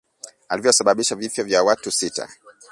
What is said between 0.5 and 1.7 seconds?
iliyosababisha vifo vya